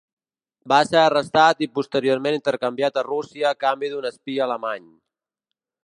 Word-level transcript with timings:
Va 0.71 0.77
ser 0.91 0.99
arrestat 1.01 1.61
i 1.65 1.67
posteriorment 1.79 2.37
intercanviat 2.39 2.97
a 3.03 3.07
Rússia 3.09 3.53
a 3.53 3.61
canvi 3.67 3.93
d'un 3.93 4.13
espia 4.15 4.49
alemany. 4.49 4.93